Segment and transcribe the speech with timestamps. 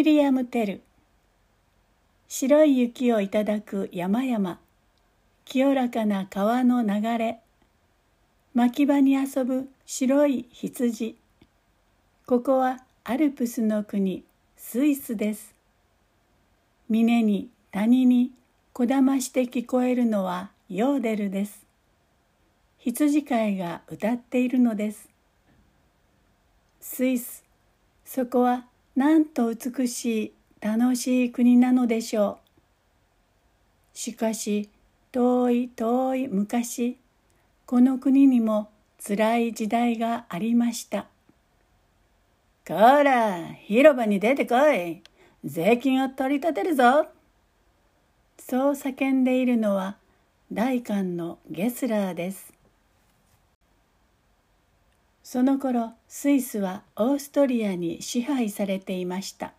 [0.00, 0.82] ィリアム・テル。
[2.28, 4.58] 白い雪をいただく山々。
[5.44, 7.40] 清らかな川の流れ。
[8.54, 11.16] 牧場に遊ぶ白い羊。
[12.26, 14.24] ここはアルプスの国
[14.56, 15.54] スイスです。
[16.88, 18.32] 峰に谷に
[18.72, 21.66] こだまして聞こえるのはヨーデルです。
[22.78, 25.08] 羊飼いが歌っているのです。
[26.80, 27.44] スイス。
[28.04, 32.38] そこはなんと美しい楽しい国なのでしょ
[33.94, 33.98] う。
[33.98, 34.68] しかし
[35.12, 36.98] 遠い遠い昔
[37.66, 41.06] この国にもつらい時代がありました。
[42.66, 45.02] こら広場に出てこい。
[45.44, 47.06] 税金を取り立てるぞ。
[48.38, 49.96] そう叫んでいるのは
[50.52, 52.52] 大官のゲスラーです。
[55.32, 59.52] その頃スイスはオーストリアに支配されていました。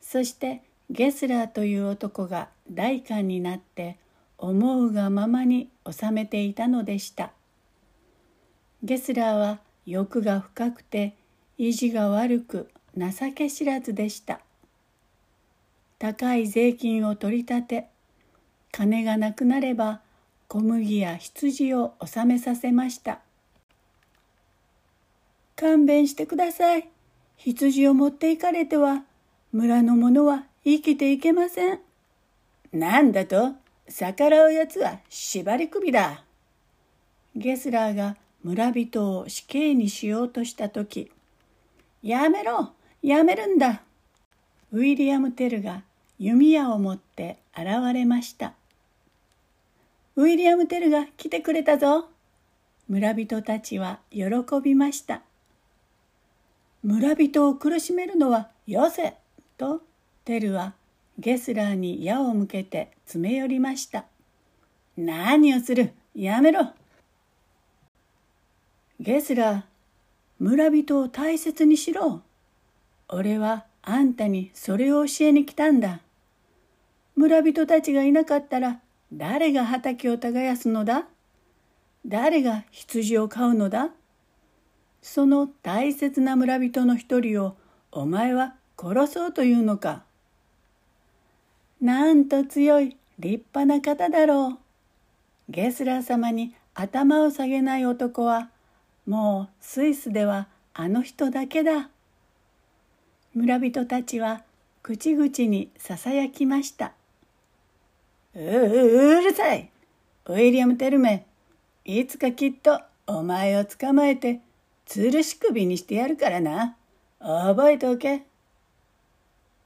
[0.00, 3.98] そしてゲスラーという男が大官になって
[4.38, 7.32] 思うがままに収めていたのでした。
[8.82, 11.14] ゲスラーは欲が深くて
[11.58, 14.40] 意地が悪く情け知らずでした。
[15.98, 17.88] 高い税金を取り立て
[18.72, 20.00] 金がなくなれば
[20.48, 23.20] 小麦や羊を納めさせました。
[25.60, 26.88] 勘弁してください。
[27.36, 29.04] 羊を持って行かれては、
[29.52, 31.80] 村の者は生きていけません。
[32.72, 33.52] なんだと
[33.86, 36.24] 逆らうやつは縛り首だ。
[37.36, 41.10] ゲスラーが村人を死刑にしようとした時、
[42.02, 42.70] やめろ
[43.02, 43.82] やめるんだ
[44.72, 45.82] ウィリアム・テルが
[46.18, 48.54] 弓矢を持って現れました。
[50.16, 52.08] ウィリアム・テルが来てくれたぞ
[52.88, 54.24] 村人たちは喜
[54.62, 55.20] びました。
[56.82, 59.14] 村人を苦しめるのはよせ
[59.58, 59.82] と
[60.24, 60.74] テルは
[61.18, 64.06] ゲスラーに矢を向けて詰め寄りました。
[64.96, 65.92] 何をする？
[66.14, 66.70] やめろ。
[68.98, 69.62] ゲスラー
[70.38, 72.22] 村人を大切にしろ。
[73.08, 76.00] 俺はあんたにそれを教えに来たんだ。
[77.14, 78.80] 村人たちがいなかったら
[79.12, 81.04] 誰が畑を耕すのだ？
[82.06, 83.90] 誰が羊を飼うのだ？
[85.02, 87.56] その大切な村人の一人を
[87.90, 90.04] お前は殺そうというのか？
[91.80, 94.58] なんと強い立派な方だろ
[95.48, 95.52] う。
[95.52, 98.50] ゲスラー様に頭を下げない男は
[99.06, 101.88] もうスイスではあの人だけだ。
[103.34, 104.42] 村人たちは
[104.82, 106.92] 口々にささやきました。
[108.34, 109.70] うううるさい
[110.26, 111.26] ウィリアム・テルメ
[111.84, 114.40] いつかきっとお前を捕まえて
[114.92, 116.76] 吊るし首にしてやるからな。
[117.20, 118.24] 覚えておけ。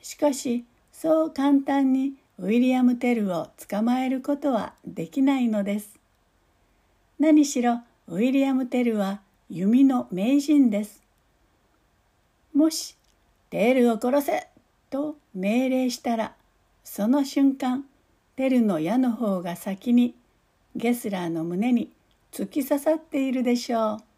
[0.00, 5.90] しかし、そう簡単にウィリアム・テルを捕まえることはできないのです。
[7.18, 9.20] 何しろウィリアム・テルは
[9.50, 11.02] 弓の名人です。
[12.54, 12.96] もし、
[13.50, 14.48] テルを殺せ
[14.88, 16.32] と命令したら、
[16.82, 17.84] その瞬間、
[18.36, 20.14] テルの矢の方が先に
[20.74, 21.90] ゲスラーの胸に
[22.32, 24.09] 突き刺さっているでしょう。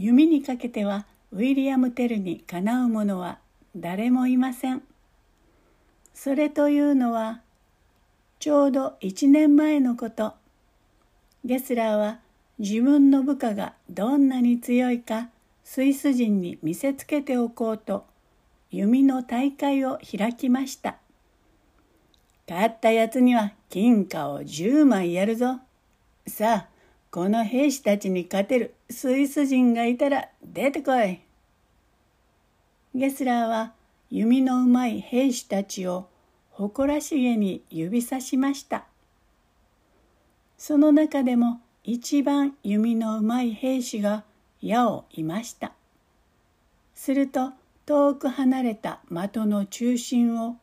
[0.00, 3.40] 弓にかけてはウィリアム・テルにかなう者は
[3.74, 4.84] 誰もいません。
[6.14, 7.40] それというのは
[8.38, 10.34] ちょうど1年前のこと。
[11.44, 12.20] ゲスラーは
[12.60, 15.30] 自分の部下がどんなに強いか
[15.64, 18.06] スイス人に見せつけておこうと
[18.70, 20.98] 弓の大会を開きました。
[22.48, 25.58] 勝ったやつには金貨を10枚やるぞ。
[26.28, 26.68] さあ、
[27.10, 31.20] この兵士たちに勝てるスイス人がいたら出てこい。
[32.94, 33.72] ゲスラーは
[34.10, 36.08] 弓のうまい兵士たちを
[36.50, 38.86] 誇らしげに指さしました。
[40.56, 44.24] その中でも一番弓のうまい兵士が
[44.62, 45.72] 矢をいました。
[46.94, 47.52] すると
[47.84, 50.56] 遠く離れた的の中心を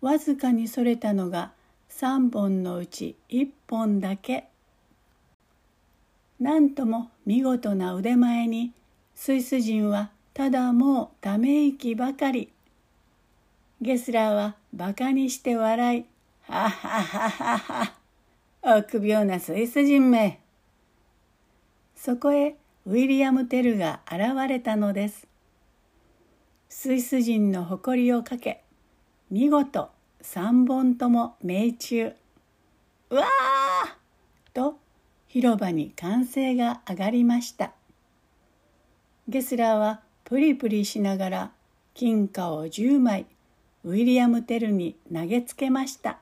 [0.00, 1.52] わずかにそれたのが
[1.88, 4.48] 三本のうち一本だけ
[6.42, 8.72] なんとも見事な腕前に
[9.14, 12.52] スイス人はただもうため息ばかり。
[13.80, 16.04] ゲスラーはバカにして笑い、
[16.50, 17.92] ははははは、
[18.80, 20.40] 臆病なスイス人め。
[21.94, 22.56] そこへ
[22.86, 25.28] ウィリアム・テルが現れたのです。
[26.68, 28.64] スイス人の誇りをかけ、
[29.30, 29.90] 見事
[30.20, 32.12] 三本とも命中。
[33.10, 34.81] うわーと
[35.32, 37.72] 広場に歓声が上がりました。
[39.26, 41.52] ゲスラーはプリプリしながら
[41.94, 43.24] 金貨を10枚
[43.82, 46.18] ウィリアム・テルに投げつけました。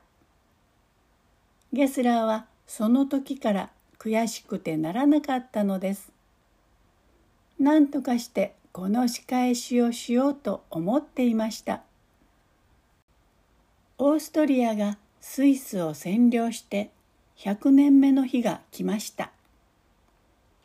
[1.73, 3.69] ゲスラーはその時から
[3.99, 6.09] 悔しくてならなかったのです。
[7.59, 11.81] 何とかしてこの仕返しをしようと思っていました。
[13.97, 16.91] オーストリアがスイスを占領して
[17.41, 19.31] 100年目の日が来ました。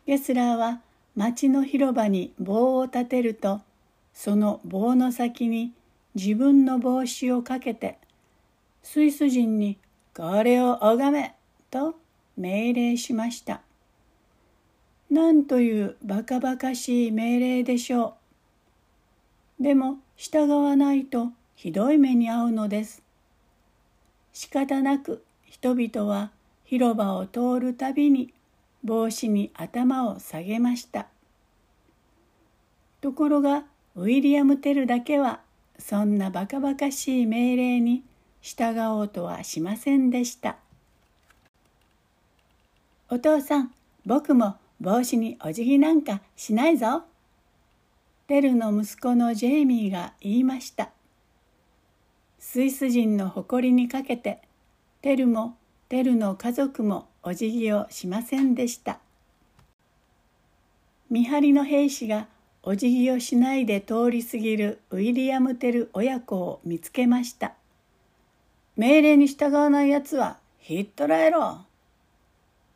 [0.07, 0.83] ゲスラーは
[1.15, 3.63] 町の広場に棒を立てると
[4.13, 5.73] その棒の先に
[6.15, 7.99] 自分の帽子をかけて
[8.83, 9.79] スイス人に
[10.15, 11.35] 「これを拝め!」
[11.71, 11.99] と
[12.37, 13.63] 命令しました。
[15.11, 18.17] なんというバカバカしい命令でしょ
[19.59, 19.63] う。
[19.63, 23.03] でも従わないとひどい目に遭うのです。
[24.35, 26.36] 仕方なく人々は
[26.67, 28.35] 広場を通るたびに
[28.85, 31.07] 帽子に頭を下げました。
[33.01, 33.65] ところが
[33.95, 35.41] ウィリアム・テルだけは
[35.79, 38.03] そんなバカバカしい命令に
[38.43, 40.57] 従おうとはしませんでした。
[43.09, 43.73] お父さん、
[44.05, 47.05] 僕も帽子にお辞儀なんかしないぞ。
[48.27, 50.91] テルの息子のジェイミーが言いました。
[52.41, 54.43] スイス人の誇りにかけて、
[55.03, 55.57] テルも
[55.89, 58.99] テルの家族もお辞儀をしませんでした。
[61.09, 62.27] 見張りの兵士が
[62.65, 67.55] お辞儀をしないで通り過ぎるウィリアム・テル親子を見つけました。
[68.77, 71.61] 命令に従わないやつはひっ捕らえろ。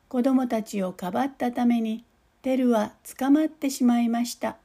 [0.09, 2.05] 子供たちをかばったために
[2.43, 4.57] テルは捕まってしまいました。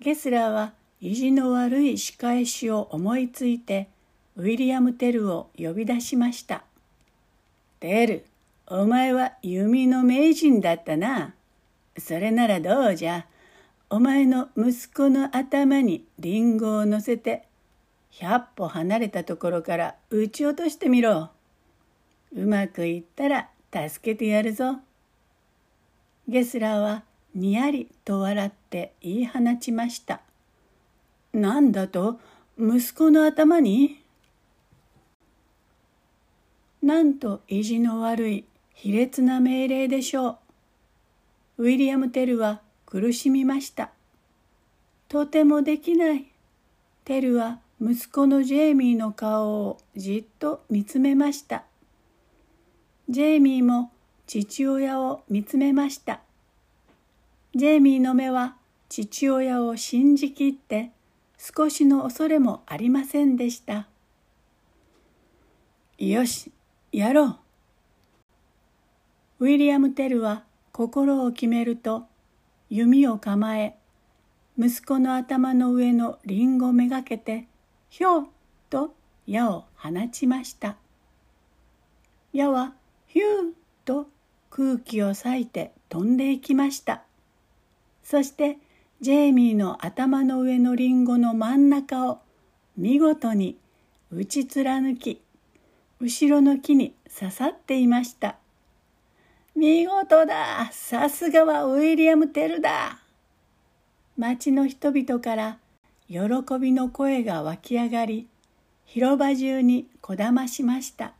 [0.00, 3.88] ゲスラーは意地の悪い仕返しを思いついて
[4.36, 6.62] ウィリアム・テルを呼び出しました。
[7.80, 8.24] テル、
[8.66, 11.34] お前は弓の名人だったな。
[11.98, 13.26] それならどうじゃ。
[13.88, 17.44] お前の息子の頭にリンゴを乗せて、
[18.10, 21.30] 百歩離れたところから撃ち落としてみろ。
[22.34, 24.80] うまくいったら助けてやるぞ。
[26.28, 27.04] ゲスラーは
[27.34, 30.20] にやりと笑って言い放ちました。
[31.32, 32.18] なんだと？
[32.58, 34.02] 息子の頭に？
[36.86, 38.44] なんと意地の悪い
[38.74, 40.38] 卑劣な命令でしょ
[41.58, 41.64] う。
[41.64, 43.90] ウィリアム・テルは苦しみました。
[45.08, 46.26] とてもできない。
[47.04, 51.64] テルは息子のジェイミーの顔をじっと見つめました。
[53.08, 53.90] ジェイミーも
[54.28, 56.20] 父親を見つめました。
[57.56, 58.54] ジェイミーの目は
[58.88, 60.92] 父親を信じきって
[61.36, 63.88] 少しの恐れもありませんでした。
[65.98, 66.52] よし、
[66.92, 67.38] やろう。
[69.38, 72.04] ウィリアム・テルは心を決めると
[72.70, 73.76] 弓を構え
[74.58, 77.46] 息子の頭の上のリンゴめがけて
[77.90, 78.26] ひょう
[78.70, 78.94] と
[79.26, 80.76] 矢を放ちました
[82.32, 82.72] 矢は
[83.06, 83.26] ヒュー
[83.84, 84.08] と
[84.48, 87.02] 空気を裂いて飛んでいきました
[88.02, 88.58] そして
[89.02, 92.20] ジェイミーの頭の上のリンゴの真ん中を
[92.78, 93.58] 見事に
[94.10, 95.20] 打ち貫き
[95.98, 98.36] 後ろの木に刺さっていました。
[99.54, 100.68] 見事だ。
[100.70, 102.98] さすがはウィリアム・テルだ。
[104.18, 105.58] 町の人々から
[106.08, 106.18] 喜
[106.60, 108.28] びの声が湧き上がり
[108.84, 111.14] 広場中にこだましました。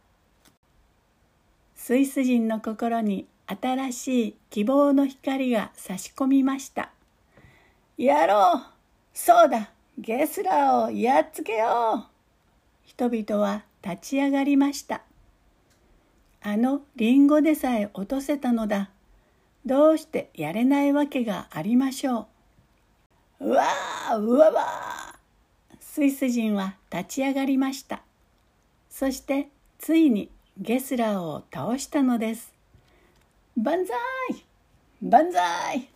[1.74, 6.90] スイス人の心に新しい希望の光が差し込みました。
[7.96, 8.62] やろう。
[9.14, 9.70] そうだ。
[9.96, 12.16] ゲスラーをやっつけよう。
[12.84, 15.02] 人々は立ち上がりました
[16.42, 18.90] あのリンゴでさえ落とせたのだ。
[19.64, 22.28] どうしてやれないわけがありましょ
[23.40, 23.46] う。
[23.48, 24.64] うわーうわわ
[25.80, 28.02] スイス人は立ち上がりました。
[28.88, 32.52] そしてついにゲスラーを倒したのです。
[33.56, 34.44] 万歳
[35.02, 35.88] 万歳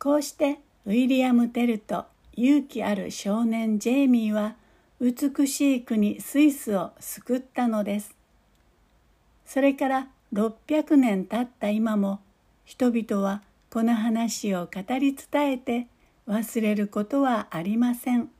[0.00, 4.56] こうしてウィリアム・テルと勇気ある少年ジェイミーは
[5.00, 8.16] 美しい国スイスを救ったのです。
[9.44, 12.20] それから600年経った今も
[12.64, 15.86] 人々はこの話を語り伝えて
[16.26, 18.30] 忘れることはありません。